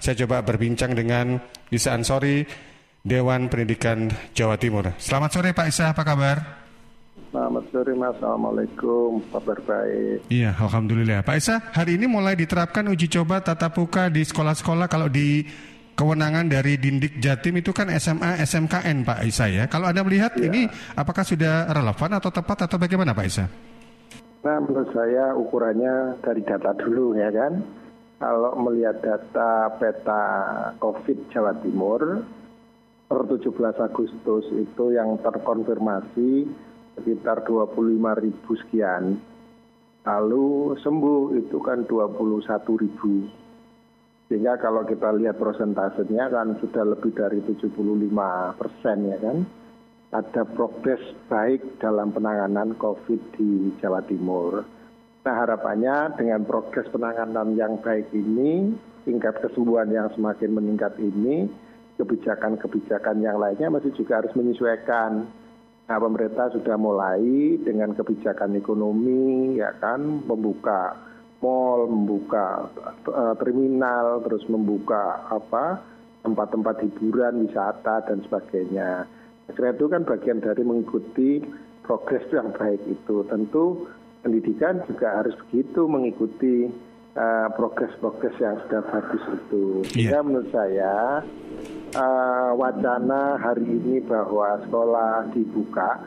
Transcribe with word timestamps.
saya 0.00 0.16
coba 0.24 0.40
berbincang 0.40 0.96
dengan 0.96 1.38
Isa 1.68 1.92
Ansori, 1.92 2.48
Dewan 3.04 3.52
Pendidikan 3.52 4.08
Jawa 4.32 4.56
Timur. 4.56 4.96
Selamat 4.96 5.30
sore 5.36 5.52
Pak 5.52 5.68
Isa, 5.68 5.92
apa 5.92 6.02
kabar? 6.02 6.36
Selamat 7.30 7.64
sore 7.70 7.92
Mas, 7.94 8.16
Assalamualaikum, 8.18 9.22
kabar 9.30 9.60
baik. 9.62 10.26
Iya, 10.32 10.56
Alhamdulillah. 10.56 11.22
Pak 11.22 11.36
Isa, 11.36 11.62
hari 11.76 12.00
ini 12.00 12.08
mulai 12.08 12.34
diterapkan 12.34 12.82
uji 12.90 13.06
coba 13.12 13.44
tatap 13.44 13.76
muka 13.76 14.10
di 14.10 14.24
sekolah-sekolah 14.24 14.88
kalau 14.90 15.06
di 15.06 15.44
kewenangan 15.94 16.48
dari 16.48 16.80
Dindik 16.80 17.20
Jatim 17.20 17.60
itu 17.60 17.76
kan 17.76 17.92
SMA, 18.00 18.40
SMKN 18.40 19.04
Pak 19.04 19.20
Isa 19.28 19.52
ya. 19.52 19.68
Kalau 19.68 19.92
Anda 19.92 20.00
melihat 20.00 20.32
ya. 20.40 20.48
ini 20.48 20.64
apakah 20.96 21.22
sudah 21.22 21.68
relevan 21.70 22.16
atau 22.16 22.32
tepat 22.32 22.66
atau 22.66 22.80
bagaimana 22.80 23.12
Pak 23.12 23.26
Isa? 23.28 23.46
Nah, 24.40 24.56
menurut 24.64 24.88
saya 24.96 25.36
ukurannya 25.36 26.24
dari 26.24 26.40
data 26.40 26.72
dulu 26.72 27.12
ya 27.20 27.28
kan. 27.28 27.60
Kalau 28.20 28.52
melihat 28.60 29.00
data 29.00 29.80
peta 29.80 30.24
COVID 30.76 31.32
Jawa 31.32 31.56
Timur 31.64 32.20
per 33.08 33.20
17 33.24 33.48
Agustus 33.80 34.44
itu 34.60 34.92
yang 34.92 35.16
terkonfirmasi 35.24 36.44
sekitar 37.00 37.48
25 37.48 37.80
ribu 38.20 38.52
sekian. 38.60 39.16
Lalu 40.04 40.76
sembuh 40.84 41.32
itu 41.32 41.64
kan 41.64 41.88
21 41.88 42.84
ribu. 42.84 43.24
Sehingga 44.28 44.60
kalau 44.60 44.84
kita 44.84 45.16
lihat 45.16 45.40
prosentasenya 45.40 46.28
kan 46.28 46.60
sudah 46.60 46.92
lebih 46.92 47.16
dari 47.16 47.40
75 47.40 47.72
persen 48.60 48.98
ya 49.08 49.16
kan. 49.16 49.48
Ada 50.12 50.44
progres 50.44 51.00
baik 51.24 51.80
dalam 51.80 52.12
penanganan 52.12 52.76
COVID 52.76 53.20
di 53.40 53.72
Jawa 53.80 54.04
Timur. 54.04 54.79
Nah 55.30 55.46
harapannya 55.46 56.18
dengan 56.18 56.42
progres 56.42 56.90
penanganan 56.90 57.54
yang 57.54 57.78
baik 57.78 58.10
ini, 58.10 58.74
tingkat 59.06 59.38
kesembuhan 59.38 59.86
yang 59.86 60.10
semakin 60.10 60.50
meningkat 60.58 60.98
ini, 60.98 61.46
kebijakan-kebijakan 62.02 63.22
yang 63.22 63.38
lainnya 63.38 63.70
masih 63.70 63.94
juga 63.94 64.18
harus 64.18 64.34
menyesuaikan 64.34 65.30
Nah, 65.90 65.98
pemerintah 65.98 66.54
sudah 66.54 66.78
mulai 66.78 67.58
dengan 67.66 67.90
kebijakan 67.98 68.54
ekonomi, 68.54 69.58
ya 69.58 69.74
kan, 69.82 70.22
membuka 70.22 70.94
mall, 71.42 71.90
membuka 71.90 72.70
uh, 73.10 73.34
terminal, 73.34 74.22
terus 74.22 74.46
membuka 74.46 75.26
apa 75.26 75.82
tempat-tempat 76.22 76.86
hiburan, 76.86 77.42
wisata 77.42 78.06
dan 78.06 78.22
sebagainya. 78.22 79.02
Karena 79.50 79.74
itu 79.74 79.90
kan 79.90 80.06
bagian 80.06 80.38
dari 80.38 80.62
mengikuti 80.62 81.42
progres 81.82 82.22
yang 82.30 82.54
baik 82.54 82.86
itu. 82.86 83.26
Tentu 83.26 83.90
pendidikan 84.20 84.84
juga 84.84 85.20
harus 85.20 85.34
begitu 85.46 85.88
mengikuti 85.88 86.68
uh, 87.16 87.48
progres-progres 87.56 88.36
yang 88.38 88.56
sudah 88.66 88.82
bagus 88.88 89.22
itu. 89.34 89.64
Yeah. 89.96 90.22
menurut 90.22 90.48
saya 90.52 91.24
uh, 91.96 92.50
wacana 92.56 93.40
hari 93.40 93.66
ini 93.66 94.04
bahwa 94.04 94.60
sekolah 94.66 95.32
dibuka 95.32 96.04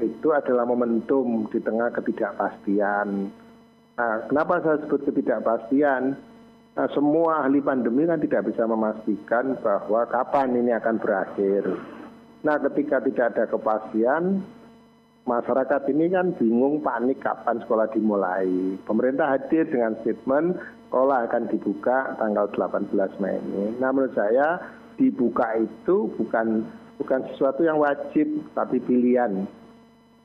itu 0.00 0.32
adalah 0.32 0.64
momentum 0.64 1.44
di 1.52 1.60
tengah 1.60 1.92
ketidakpastian. 1.92 3.28
Nah, 4.00 4.14
kenapa 4.32 4.64
saya 4.64 4.80
sebut 4.80 5.04
ketidakpastian? 5.12 6.16
Nah, 6.70 6.88
semua 6.96 7.44
ahli 7.44 7.60
pandemi 7.60 8.08
kan 8.08 8.16
tidak 8.16 8.48
bisa 8.48 8.64
memastikan 8.64 9.60
bahwa 9.60 10.08
kapan 10.08 10.56
ini 10.56 10.72
akan 10.72 10.96
berakhir. 10.96 11.68
Nah, 12.40 12.56
ketika 12.64 13.04
tidak 13.04 13.36
ada 13.36 13.44
kepastian, 13.52 14.40
masyarakat 15.30 15.86
ini 15.94 16.10
kan 16.10 16.34
bingung, 16.34 16.82
panik 16.82 17.22
kapan 17.22 17.62
sekolah 17.62 17.86
dimulai. 17.94 18.74
Pemerintah 18.82 19.38
hadir 19.38 19.70
dengan 19.70 19.94
statement 20.02 20.58
sekolah 20.90 21.30
akan 21.30 21.46
dibuka 21.46 22.18
tanggal 22.18 22.50
18 22.50 22.90
Mei 23.22 23.38
ini. 23.38 23.78
Nah, 23.78 23.94
menurut 23.94 24.10
saya 24.18 24.58
dibuka 24.98 25.46
itu 25.62 26.10
bukan 26.18 26.66
bukan 26.98 27.20
sesuatu 27.30 27.62
yang 27.62 27.78
wajib 27.78 28.26
tapi 28.58 28.82
pilihan. 28.82 29.46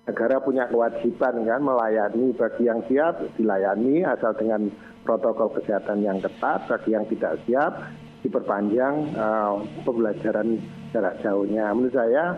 Negara 0.05 0.37
punya 0.37 0.69
kewajiban 0.69 1.49
kan 1.49 1.61
melayani 1.65 2.33
bagi 2.37 2.69
yang 2.69 2.81
siap 2.85 3.25
dilayani 3.37 4.05
asal 4.05 4.37
dengan 4.37 4.69
protokol 5.01 5.53
kesehatan 5.57 6.01
yang 6.01 6.21
ketat, 6.21 6.65
bagi 6.69 6.93
yang 6.93 7.05
tidak 7.09 7.41
siap 7.45 7.73
diperpanjang 8.21 9.13
uh, 9.17 9.61
pembelajaran 9.85 10.57
jarak 10.93 11.21
jauhnya. 11.21 11.69
Menurut 11.73 11.93
saya 11.93 12.37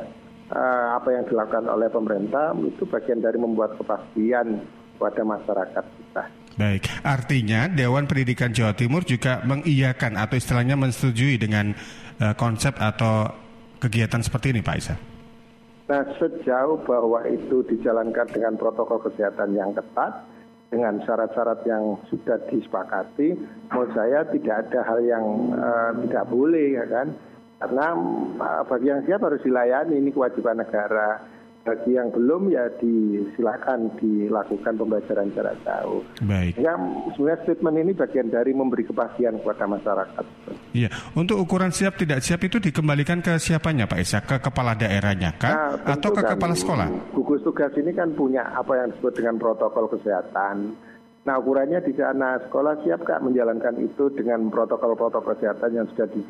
uh, 0.52 0.88
apa 0.96 1.10
yang 1.12 1.24
dilakukan 1.28 1.66
oleh 1.68 1.90
pemerintah 1.92 2.56
itu 2.64 2.84
bagian 2.88 3.20
dari 3.20 3.38
membuat 3.40 3.76
kepastian 3.80 4.64
pada 4.98 5.22
masyarakat 5.22 5.86
kita. 5.86 6.24
Baik, 6.58 6.90
artinya 7.06 7.70
Dewan 7.70 8.10
Pendidikan 8.10 8.50
Jawa 8.50 8.74
Timur 8.74 9.06
juga 9.06 9.46
mengiyakan 9.46 10.18
atau 10.18 10.36
istilahnya 10.42 10.74
mensetujui 10.74 11.38
dengan 11.38 11.78
uh, 12.18 12.34
konsep 12.34 12.74
atau 12.82 13.30
kegiatan 13.78 14.26
seperti 14.26 14.58
ini 14.58 14.66
Pak 14.66 14.78
Isa? 14.82 14.96
Nah 15.88 16.04
sejauh 16.18 16.84
bahwa 16.84 17.24
itu 17.30 17.64
dijalankan 17.64 18.28
dengan 18.34 18.60
protokol 18.60 19.06
kesehatan 19.08 19.56
yang 19.56 19.72
ketat, 19.72 20.26
dengan 20.68 21.00
syarat-syarat 21.08 21.64
yang 21.64 21.96
sudah 22.12 22.42
disepakati, 22.52 23.40
menurut 23.72 23.92
saya 23.96 24.28
tidak 24.28 24.68
ada 24.68 24.80
hal 24.84 25.00
yang 25.00 25.26
uh, 25.56 25.92
tidak 26.04 26.26
boleh 26.28 26.76
ya 26.76 26.86
kan. 26.90 27.08
Karena 27.58 27.98
uh, 28.38 28.64
bagi 28.70 28.88
yang 28.94 29.02
siap 29.10 29.26
harus 29.26 29.42
dilayani, 29.42 29.98
ini 29.98 30.14
kewajiban 30.14 30.62
negara 30.62 31.38
bagi 31.68 32.00
yang 32.00 32.08
belum 32.16 32.48
ya 32.48 32.72
disilakan 32.80 33.92
dilakukan 34.00 34.80
pembelajaran 34.80 35.28
jarak 35.36 35.60
jauh. 35.68 36.00
Baik. 36.24 36.56
Ya 36.56 36.80
sebenarnya 37.12 37.44
statement 37.44 37.78
ini 37.84 37.92
bagian 37.92 38.32
dari 38.32 38.56
memberi 38.56 38.88
kepastian 38.88 39.44
kepada 39.44 39.68
masyarakat. 39.68 40.26
Iya, 40.72 40.88
untuk 41.20 41.44
ukuran 41.44 41.76
siap 41.76 42.00
tidak 42.00 42.24
siap 42.24 42.40
itu 42.48 42.64
dikembalikan 42.64 43.20
ke 43.20 43.36
siapanya 43.36 43.84
Pak 43.84 44.00
Isa, 44.00 44.24
ke 44.24 44.40
kepala 44.40 44.80
daerahnya 44.80 45.36
kan, 45.36 45.76
nah, 45.84 46.00
atau 46.00 46.16
ke 46.16 46.24
kan, 46.24 46.40
kepala 46.40 46.56
sekolah? 46.56 46.88
Gugus 47.12 47.44
tugas 47.44 47.76
ini 47.76 47.92
kan 47.92 48.16
punya 48.16 48.48
apa 48.56 48.80
yang 48.80 48.88
disebut 48.96 49.20
dengan 49.20 49.36
protokol 49.36 49.92
kesehatan. 49.92 50.72
Nah 51.28 51.36
ukurannya 51.44 51.84
di 51.84 51.92
sana 52.00 52.40
sekolah 52.48 52.80
siap 52.88 53.04
kak 53.04 53.20
menjalankan 53.20 53.76
itu 53.84 54.08
dengan 54.16 54.48
protokol-protokol 54.48 55.36
kesehatan 55.36 55.76
yang 55.76 55.84
sudah 55.92 56.08
di, 56.16 56.24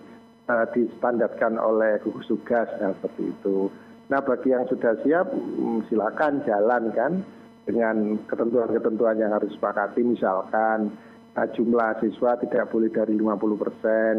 uh, 0.47 1.63
oleh 1.63 1.99
gugus 2.03 2.27
tugas 2.27 2.67
yang 2.79 2.95
seperti 2.99 3.31
itu. 3.31 3.71
Nah 4.07 4.23
bagi 4.23 4.55
yang 4.55 4.63
sudah 4.71 4.95
siap 5.03 5.27
mm, 5.35 5.91
silakan 5.91 6.43
jalan 6.47 6.83
kan 6.95 7.13
dengan 7.67 8.15
ketentuan-ketentuan 8.31 9.19
yang 9.19 9.35
harus 9.35 9.51
disepakati. 9.51 9.99
Misalkan 9.99 10.95
nah, 11.35 11.47
jumlah 11.51 11.99
siswa 11.99 12.39
tidak 12.39 12.71
boleh 12.71 12.87
dari 12.87 13.19
50 13.19 13.63
persen 13.63 14.15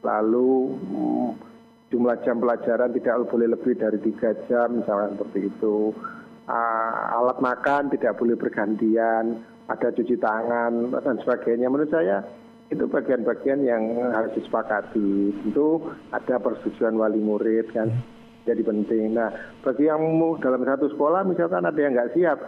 lalu 0.00 0.72
mm, 0.72 1.30
jumlah 1.92 2.16
jam 2.24 2.40
pelajaran 2.40 2.92
tidak 2.96 3.28
boleh 3.28 3.48
lebih 3.52 3.76
dari 3.76 3.98
tiga 4.00 4.32
jam 4.48 4.80
misalnya 4.80 5.16
seperti 5.20 5.52
itu. 5.52 5.92
Uh, 6.48 6.92
alat 7.12 7.44
makan 7.44 7.92
tidak 7.92 8.16
boleh 8.16 8.32
bergantian 8.32 9.44
ada 9.68 9.88
cuci 9.92 10.16
tangan 10.16 10.88
dan 10.96 11.16
sebagainya. 11.20 11.68
Menurut 11.68 11.92
saya 11.92 12.24
itu 12.68 12.84
bagian-bagian 12.84 13.64
yang 13.64 13.96
harus 14.12 14.36
disepakati 14.36 15.32
tentu 15.40 15.88
ada 16.12 16.36
persetujuan 16.36 17.00
wali 17.00 17.20
murid 17.20 17.72
kan 17.72 17.88
jadi 18.48 18.64
penting. 18.64 19.12
Nah, 19.12 19.28
bagi 19.60 19.84
yang 19.84 20.00
dalam 20.40 20.64
satu 20.64 20.88
sekolah 20.88 21.20
misalkan 21.28 21.68
ada 21.68 21.76
yang 21.76 21.92
nggak 21.92 22.16
siap, 22.16 22.38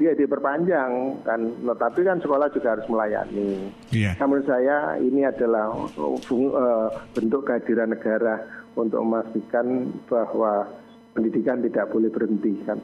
dia 0.00 0.16
diperpanjang 0.16 1.20
kan. 1.28 1.40
Nah, 1.60 1.76
tapi 1.76 2.08
kan 2.08 2.16
sekolah 2.24 2.48
juga 2.48 2.76
harus 2.76 2.88
melayani. 2.88 3.68
Yeah. 3.92 4.16
Nah, 4.16 4.26
menurut 4.32 4.48
saya 4.48 4.96
ini 4.96 5.28
adalah 5.28 5.76
uh, 5.76 6.88
bentuk 7.12 7.44
kehadiran 7.44 7.92
negara 7.92 8.40
untuk 8.72 9.04
memastikan 9.04 9.92
bahwa 10.08 10.64
pendidikan 11.12 11.60
tidak 11.60 11.92
boleh 11.92 12.08
berhenti 12.08 12.52
kan? 12.64 12.80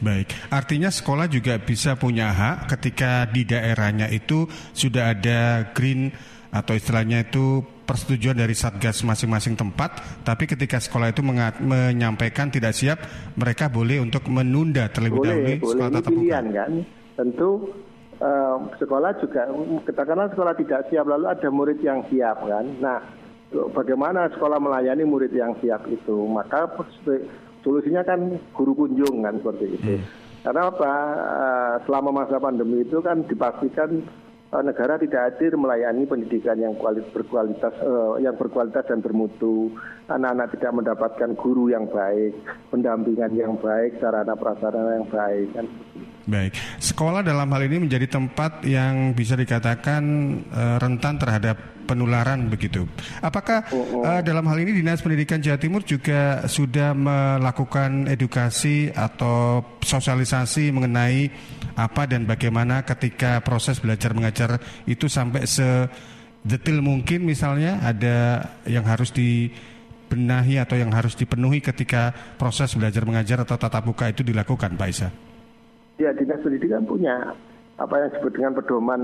Baik, 0.00 0.32
artinya 0.48 0.88
sekolah 0.88 1.28
juga 1.28 1.60
bisa 1.60 1.94
punya 1.94 2.32
hak 2.32 2.72
ketika 2.76 3.28
di 3.28 3.44
daerahnya 3.44 4.08
itu 4.08 4.48
sudah 4.72 5.12
ada 5.12 5.70
green 5.76 6.08
atau 6.56 6.72
istilahnya 6.72 7.28
itu 7.28 7.60
persetujuan 7.84 8.34
dari 8.34 8.56
satgas 8.56 9.04
masing-masing 9.04 9.54
tempat, 9.54 10.24
tapi 10.24 10.48
ketika 10.48 10.80
sekolah 10.80 11.12
itu 11.12 11.20
menyampaikan 11.60 12.48
tidak 12.48 12.72
siap, 12.72 12.98
mereka 13.36 13.68
boleh 13.68 14.00
untuk 14.00 14.24
menunda 14.32 14.88
terlebih 14.88 15.20
boleh, 15.20 15.28
dahulu 15.30 15.46
boleh. 15.46 15.70
sekolah 15.70 15.90
tatap 15.92 16.12
muka. 16.16 16.40
kan, 16.50 16.72
tentu 17.14 17.50
uh, 18.18 18.58
sekolah 18.80 19.10
juga 19.20 19.42
katakanlah 19.84 20.28
sekolah 20.32 20.54
tidak 20.56 20.80
siap 20.88 21.04
lalu 21.06 21.26
ada 21.28 21.48
murid 21.52 21.78
yang 21.84 22.00
siap 22.08 22.40
kan, 22.40 22.66
nah 22.80 22.98
bagaimana 23.76 24.26
sekolah 24.34 24.58
melayani 24.58 25.04
murid 25.06 25.30
yang 25.30 25.54
siap 25.62 25.86
itu, 25.86 26.16
maka 26.26 26.66
solusinya 27.66 28.06
kan 28.06 28.38
guru 28.54 28.86
kunjung 28.86 29.26
kan 29.26 29.42
seperti 29.42 29.74
itu. 29.74 29.98
Hmm. 29.98 30.02
Karena 30.46 30.62
apa? 30.70 30.92
Uh, 31.18 31.74
selama 31.90 32.22
masa 32.22 32.38
pandemi 32.38 32.86
itu 32.86 33.02
kan 33.02 33.26
dipastikan 33.26 34.06
Eh, 34.46 34.62
negara 34.62 34.94
tidak 34.94 35.34
hadir 35.34 35.58
melayani 35.58 36.06
pendidikan 36.06 36.54
yang 36.54 36.78
kualitas, 36.78 37.10
berkualitas 37.10 37.74
uh, 37.82 38.14
yang 38.22 38.38
berkualitas 38.38 38.86
dan 38.86 39.02
bermutu. 39.02 39.74
Anak-anak 40.06 40.54
tidak 40.54 40.72
mendapatkan 40.72 41.30
guru 41.34 41.74
yang 41.74 41.90
baik, 41.90 42.30
pendampingan 42.70 43.34
yang 43.34 43.58
baik, 43.58 43.98
sarana 43.98 44.38
prasarana 44.38 45.02
yang 45.02 45.08
baik 45.10 45.50
kan. 45.50 45.66
Baik, 46.26 46.58
sekolah 46.82 47.22
dalam 47.22 47.46
hal 47.54 47.70
ini 47.70 47.86
menjadi 47.86 48.10
tempat 48.10 48.66
yang 48.66 49.14
bisa 49.14 49.38
dikatakan 49.38 50.02
uh, 50.50 50.74
rentan 50.82 51.22
terhadap 51.22 51.54
penularan 51.86 52.50
begitu. 52.50 52.82
Apakah 53.22 53.62
uh, 53.70 54.18
dalam 54.26 54.42
hal 54.50 54.58
ini 54.58 54.74
Dinas 54.74 54.98
Pendidikan 55.06 55.38
Jawa 55.38 55.54
Timur 55.54 55.86
juga 55.86 56.42
sudah 56.50 56.98
melakukan 56.98 58.10
edukasi 58.10 58.90
atau 58.90 59.62
sosialisasi 59.78 60.74
mengenai 60.74 61.30
apa 61.78 62.10
dan 62.10 62.26
bagaimana 62.26 62.82
ketika 62.82 63.38
proses 63.46 63.78
belajar 63.78 64.10
mengajar 64.10 64.58
itu 64.82 65.06
sampai 65.06 65.46
sedetil 65.46 66.82
mungkin 66.82 67.22
misalnya 67.22 67.78
ada 67.86 68.50
yang 68.66 68.82
harus 68.82 69.14
dibenahi 69.14 70.58
atau 70.58 70.74
yang 70.74 70.90
harus 70.90 71.14
dipenuhi 71.14 71.62
ketika 71.62 72.10
proses 72.34 72.74
belajar 72.74 73.06
mengajar 73.06 73.46
atau 73.46 73.54
tatap 73.54 73.86
muka 73.86 74.10
itu 74.10 74.26
dilakukan, 74.26 74.74
Pak 74.74 74.90
Isa? 74.90 75.10
Ya, 75.96 76.12
dinas 76.12 76.44
pendidikan 76.44 76.84
punya 76.84 77.32
apa 77.80 77.94
yang 77.96 78.08
disebut 78.12 78.32
dengan 78.36 78.52
pedoman 78.52 79.00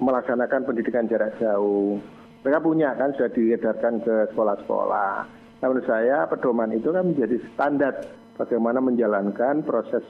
melaksanakan 0.00 0.64
pendidikan 0.64 1.04
jarak 1.08 1.36
jauh. 1.36 2.00
Mereka 2.40 2.64
punya 2.64 2.96
kan 2.96 3.12
sudah 3.12 3.28
diedarkan 3.36 4.00
ke 4.00 4.32
sekolah-sekolah. 4.32 5.14
Nah, 5.60 5.66
menurut 5.68 5.84
saya 5.84 6.24
pedoman 6.24 6.72
itu 6.72 6.88
kan 6.88 7.12
menjadi 7.12 7.36
standar 7.52 7.92
bagaimana 8.40 8.80
menjalankan 8.80 9.60
proses 9.60 10.00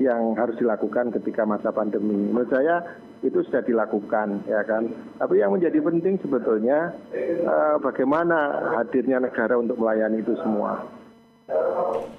yang 0.00 0.32
harus 0.36 0.56
dilakukan 0.56 1.12
ketika 1.20 1.44
masa 1.44 1.68
pandemi. 1.72 2.32
Menurut 2.32 2.48
saya 2.48 2.80
itu 3.20 3.44
sudah 3.44 3.60
dilakukan, 3.64 4.44
ya 4.48 4.64
kan. 4.64 4.88
Tapi 5.20 5.40
yang 5.40 5.52
menjadi 5.52 5.80
penting 5.84 6.16
sebetulnya 6.20 6.96
eh, 7.12 7.76
bagaimana 7.80 8.72
hadirnya 8.80 9.20
negara 9.20 9.60
untuk 9.60 9.76
melayani 9.76 10.24
itu 10.24 10.32
semua. 10.40 10.80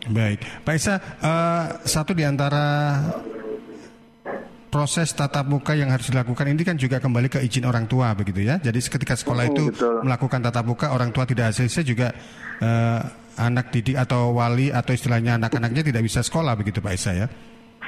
Baik, 0.07 0.39
Pak 0.63 0.75
Isa, 0.80 0.95
uh, 1.19 1.83
satu 1.83 2.15
di 2.15 2.24
antara 2.24 2.95
proses 4.68 5.16
tatap 5.16 5.48
muka 5.48 5.74
yang 5.74 5.88
harus 5.88 6.12
dilakukan 6.12 6.48
ini 6.52 6.64
kan 6.68 6.75
juga 6.75 7.00
kembali 7.00 7.31
ke 7.31 7.40
izin 7.40 7.64
orang 7.64 7.88
tua 7.88 8.12
begitu 8.14 8.44
ya. 8.44 8.60
Jadi 8.60 8.80
ketika 8.84 9.16
sekolah 9.16 9.44
itu 9.48 9.72
Betul. 9.72 10.04
melakukan 10.04 10.40
tatap 10.44 10.66
muka 10.68 10.92
orang 10.92 11.16
tua 11.16 11.24
tidak 11.24 11.56
hasil 11.56 11.84
juga 11.88 12.12
uh, 12.60 13.00
anak 13.38 13.72
didik 13.72 13.96
atau 13.96 14.36
wali 14.36 14.74
atau 14.74 14.92
istilahnya 14.92 15.38
anak-anaknya 15.38 15.86
tidak 15.88 16.04
bisa 16.04 16.19
sekolah 16.25 16.58
begitu 16.58 16.84
Pak 16.84 16.94
Isa 16.94 17.12
ya. 17.16 17.28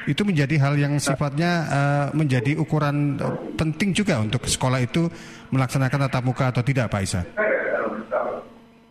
Itu 0.08 0.24
menjadi 0.24 0.56
hal 0.56 0.80
yang 0.80 0.96
sifatnya 0.96 1.50
uh, 1.68 2.06
menjadi 2.16 2.56
ukuran 2.56 3.20
penting 3.60 3.92
juga 3.92 4.16
untuk 4.22 4.48
sekolah 4.48 4.80
itu 4.80 5.12
melaksanakan 5.52 6.08
tatap 6.08 6.22
muka 6.24 6.48
atau 6.48 6.64
tidak 6.64 6.88
Pak 6.88 7.02
Isa. 7.04 7.20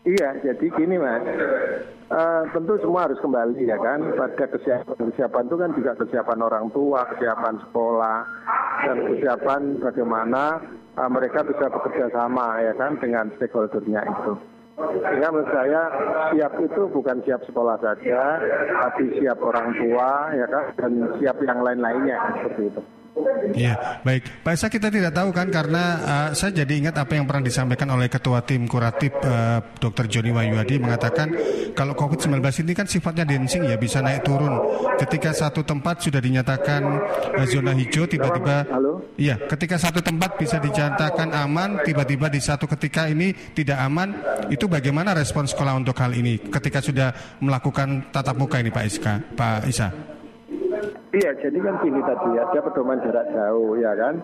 Iya, 0.09 0.29
jadi 0.41 0.65
gini 0.73 0.97
mas, 0.97 1.21
uh, 2.09 2.41
tentu 2.49 2.81
semua 2.81 3.05
harus 3.05 3.21
kembali 3.21 3.61
ya 3.61 3.77
kan 3.77 4.01
pada 4.17 4.45
kesiapan 4.57 5.13
kesiapan 5.13 5.45
itu 5.45 5.55
kan 5.61 5.71
juga 5.77 5.91
kesiapan 6.01 6.39
orang 6.41 6.65
tua, 6.73 7.05
kesiapan 7.13 7.61
sekolah 7.69 8.17
dan 8.89 8.97
kesiapan 9.05 9.61
bagaimana 9.77 10.65
uh, 10.97 11.09
mereka 11.13 11.45
bisa 11.45 11.69
bekerja 11.69 12.09
sama 12.09 12.57
ya 12.57 12.73
kan 12.73 12.97
dengan 12.97 13.29
stakeholdernya 13.37 14.01
itu. 14.01 14.33
Sehingga 14.79 15.29
menurut 15.29 15.51
saya 15.53 15.81
siap 16.33 16.53
itu 16.57 16.81
bukan 16.89 17.17
siap 17.27 17.45
sekolah 17.45 17.77
saja, 17.77 18.41
tapi 18.87 19.13
siap 19.21 19.37
orang 19.45 19.77
tua 19.77 20.33
ya 20.33 20.47
kan 20.49 20.65
dan 20.73 20.91
siap 21.21 21.37
yang 21.45 21.61
lain-lainnya 21.61 22.17
seperti 22.41 22.73
itu. 22.73 22.81
Iya, 23.55 24.01
baik. 24.05 24.45
Pak 24.45 24.53
Esa 24.53 24.67
kita 24.69 24.93
tidak 24.93 25.11
tahu 25.15 25.33
kan 25.33 25.49
karena 25.49 25.83
uh, 26.01 26.29
saya 26.37 26.53
jadi 26.63 26.73
ingat 26.85 26.95
apa 27.01 27.17
yang 27.17 27.25
pernah 27.25 27.43
disampaikan 27.45 27.89
oleh 27.91 28.07
Ketua 28.11 28.45
Tim 28.45 28.69
Kuratif 28.69 29.13
uh, 29.25 29.59
Dr. 29.81 30.05
Joni 30.05 30.29
Wahyuadi 30.29 30.77
mengatakan 30.77 31.33
kalau 31.73 31.97
COVID-19 31.97 32.39
ini 32.65 32.73
kan 32.77 32.85
sifatnya 32.85 33.25
densing 33.25 33.65
ya 33.65 33.75
bisa 33.79 34.03
naik 34.05 34.21
turun. 34.21 34.53
Ketika 35.01 35.33
satu 35.33 35.65
tempat 35.65 36.05
sudah 36.05 36.21
dinyatakan 36.21 36.81
uh, 37.41 37.45
zona 37.49 37.73
hijau 37.73 38.05
tiba-tiba 38.05 38.67
Iya, 39.19 39.35
ketika 39.47 39.75
satu 39.75 39.99
tempat 39.99 40.39
bisa 40.39 40.59
dinyatakan 40.59 41.31
aman, 41.31 41.83
tiba-tiba 41.83 42.31
di 42.31 42.39
satu 42.39 42.67
ketika 42.67 43.07
ini 43.07 43.35
tidak 43.55 43.79
aman, 43.79 44.15
itu 44.47 44.67
bagaimana 44.67 45.11
respon 45.11 45.47
sekolah 45.47 45.75
untuk 45.75 45.95
hal 45.99 46.11
ini 46.15 46.39
ketika 46.39 46.79
sudah 46.79 47.39
melakukan 47.43 48.11
tatap 48.11 48.35
muka 48.39 48.59
ini 48.59 48.71
Pak 48.71 48.85
Iska, 48.87 49.13
Pak 49.35 49.67
Isa? 49.67 50.18
Iya, 51.09 51.33
jadi 51.41 51.57
kan 51.57 51.81
gini 51.81 52.05
tadi 52.05 52.37
ada 52.37 52.59
pedoman 52.61 53.01
jarak 53.01 53.33
jauh 53.33 53.73
ya 53.81 53.97
kan. 53.97 54.21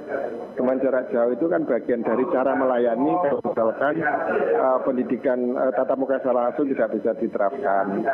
Pedoman 0.54 0.78
jarak 0.78 1.10
jauh 1.10 1.34
itu 1.34 1.50
kan 1.50 1.66
bagian 1.66 2.06
dari 2.06 2.22
cara 2.30 2.54
melayani 2.54 3.10
kalau 3.26 3.42
misalkan 3.42 4.06
uh, 4.62 4.78
pendidikan 4.86 5.58
uh, 5.58 5.74
tatap 5.74 5.98
muka 5.98 6.22
secara 6.22 6.54
langsung 6.54 6.70
tidak 6.70 6.94
bisa 6.94 7.18
diterapkan. 7.18 8.06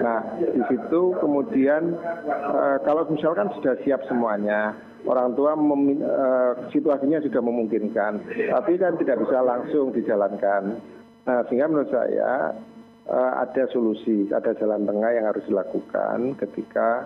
Nah, 0.00 0.24
di 0.40 0.62
situ 0.72 1.02
kemudian 1.20 2.00
uh, 2.48 2.80
kalau 2.80 3.04
misalkan 3.12 3.52
sudah 3.60 3.76
siap 3.84 4.00
semuanya, 4.08 4.72
orang 5.04 5.36
tua 5.36 5.52
memin, 5.52 6.00
uh, 6.00 6.64
situasinya 6.72 7.20
sudah 7.20 7.44
memungkinkan, 7.44 8.24
tapi 8.24 8.80
kan 8.80 8.96
tidak 8.96 9.20
bisa 9.20 9.44
langsung 9.44 9.92
dijalankan. 9.92 10.80
Nah, 11.28 11.44
sehingga 11.44 11.68
menurut 11.68 11.92
saya 11.92 12.56
uh, 13.04 13.32
ada 13.36 13.68
solusi, 13.68 14.32
ada 14.32 14.56
jalan 14.56 14.88
tengah 14.88 15.12
yang 15.12 15.28
harus 15.28 15.44
dilakukan 15.44 16.40
ketika 16.40 17.04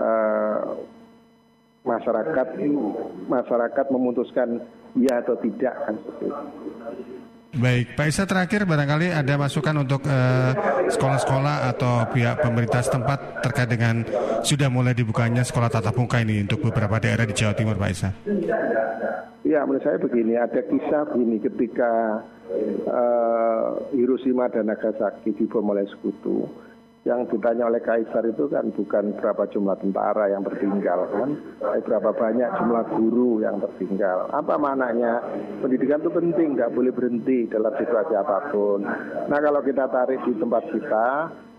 uh, 0.00 0.80
masyarakat 1.84 2.48
masyarakat 3.28 3.86
memutuskan 3.88 4.60
ya 4.98 5.22
atau 5.22 5.36
tidak 5.40 5.74
kan 5.86 5.94
seperti 5.96 6.24
itu. 6.28 6.44
Baik, 7.50 7.98
Pak 7.98 8.06
Isa 8.06 8.30
terakhir 8.30 8.62
barangkali 8.62 9.10
ada 9.10 9.34
masukan 9.34 9.82
untuk 9.82 10.06
eh, 10.06 10.54
sekolah-sekolah 10.86 11.66
atau 11.74 12.06
pihak 12.14 12.46
pemerintah 12.46 12.78
setempat 12.78 13.42
terkait 13.42 13.66
dengan 13.66 14.06
sudah 14.46 14.70
mulai 14.70 14.94
dibukanya 14.94 15.42
sekolah 15.42 15.66
tatap 15.66 15.98
muka 15.98 16.22
ini 16.22 16.46
untuk 16.46 16.62
beberapa 16.70 17.02
daerah 17.02 17.26
di 17.26 17.34
Jawa 17.34 17.50
Timur, 17.58 17.74
Pak 17.74 17.90
Isa. 17.90 18.14
Ya, 19.42 19.66
menurut 19.66 19.82
saya 19.82 19.98
begini, 19.98 20.38
ada 20.38 20.62
kisah 20.62 21.10
begini 21.10 21.42
ketika 21.42 22.22
uh, 22.86 23.82
Hiroshima 23.98 24.46
dan 24.54 24.70
Nagasaki 24.70 25.34
dibom 25.34 25.74
oleh 25.74 25.90
sekutu 25.90 26.46
yang 27.08 27.24
ditanya 27.32 27.64
oleh 27.64 27.80
Kaisar 27.80 28.28
itu 28.28 28.44
kan 28.52 28.68
bukan 28.76 29.16
berapa 29.16 29.48
jumlah 29.48 29.72
tentara 29.80 30.28
yang 30.28 30.44
tertinggal 30.44 31.08
kan, 31.08 31.32
tapi 31.56 31.80
berapa 31.88 32.12
banyak 32.12 32.48
jumlah 32.60 32.84
guru 32.92 33.40
yang 33.40 33.56
tertinggal. 33.56 34.28
Apa 34.28 34.60
maknanya? 34.60 35.24
Pendidikan 35.64 36.04
itu 36.04 36.12
penting, 36.12 36.60
nggak 36.60 36.76
boleh 36.76 36.92
berhenti 36.92 37.48
dalam 37.48 37.72
situasi 37.80 38.12
apa 38.12 38.52
pun. 38.52 38.84
Nah 39.32 39.38
kalau 39.40 39.64
kita 39.64 39.88
tarik 39.88 40.20
di 40.28 40.36
tempat 40.36 40.68
kita, 40.68 41.08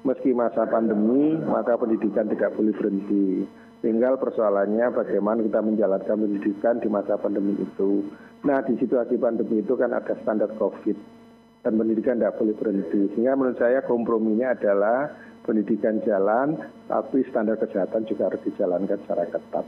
meski 0.05 0.29
masa 0.29 0.69
pandemi, 0.69 1.33
maka 1.41 1.73
pendidikan 1.73 2.29
tidak 2.29 2.53
boleh 2.53 2.73
berhenti. 2.77 3.41
Tinggal 3.81 4.21
persoalannya 4.21 4.93
bagaimana 4.93 5.41
kita 5.41 5.57
menjalankan 5.57 6.21
pendidikan 6.21 6.77
di 6.77 6.85
masa 6.85 7.17
pandemi 7.17 7.57
itu. 7.57 8.05
Nah 8.45 8.61
di 8.61 8.77
situasi 8.77 9.17
pandemi 9.17 9.65
itu 9.65 9.73
kan 9.73 9.89
ada 9.89 10.13
standar 10.21 10.53
COVID 10.53 11.21
dan 11.65 11.73
pendidikan 11.81 12.21
tidak 12.21 12.37
boleh 12.37 12.53
berhenti. 12.57 13.09
Sehingga 13.17 13.33
menurut 13.33 13.57
saya 13.57 13.81
komprominya 13.85 14.53
adalah 14.53 15.09
pendidikan 15.51 15.99
jalan, 16.07 16.55
tapi 16.87 17.27
standar 17.27 17.59
kesehatan 17.59 18.07
juga 18.07 18.31
harus 18.31 18.39
dijalankan 18.47 18.95
secara 19.03 19.27
ketat. 19.27 19.65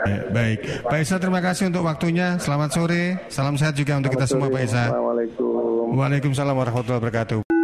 Ya, 0.00 0.20
baik, 0.32 0.58
Pak 0.82 0.98
Isa 0.98 1.22
terima 1.22 1.38
kasih 1.38 1.70
untuk 1.70 1.86
waktunya. 1.86 2.34
Selamat 2.42 2.74
sore, 2.74 3.22
salam 3.30 3.54
sehat 3.54 3.78
juga 3.78 4.02
untuk 4.02 4.10
Selamat 4.10 4.26
kita 4.26 4.26
sore. 4.26 4.40
semua 4.42 4.48
Pak 4.50 4.62
Isa. 4.66 4.82
Assalamualaikum. 4.90 5.84
Waalaikumsalam 5.94 6.54
warahmatullahi 6.58 7.00
wabarakatuh. 7.04 7.59